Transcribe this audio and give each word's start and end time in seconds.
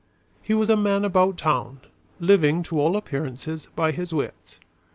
He 0.41 0.55
was 0.55 0.71
a 0.71 0.75
man 0.75 1.05
about 1.05 1.37
town, 1.37 1.79
living, 2.19 2.63
to 2.63 2.79
all 2.81 2.97
appearance, 2.97 3.47
by 3.75 3.91
his 3.91 4.11
wits. 4.11 4.59